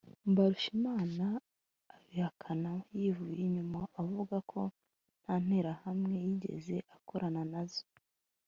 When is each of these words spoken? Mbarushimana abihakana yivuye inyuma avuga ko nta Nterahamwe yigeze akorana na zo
Mbarushimana 0.31 1.25
abihakana 1.95 2.71
yivuye 2.99 3.39
inyuma 3.47 3.79
avuga 4.01 4.35
ko 4.51 4.61
nta 5.21 5.35
Nterahamwe 5.45 6.13
yigeze 6.25 6.75
akorana 6.95 7.41
na 7.53 7.63
zo 7.71 7.83